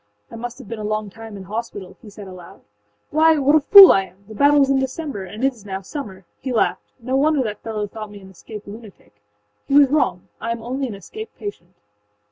[0.31, 2.61] âI must have been a long time in hospital,â he said aloud.
[3.13, 4.25] âWhy what a fool I am!
[4.27, 6.91] The battle was in December, and it is now summer!â He laughed.
[7.05, 9.21] âNo wonder that fellow thought me an escaped lunatic.
[9.67, 11.75] He was wrong: I am only an escaped patient.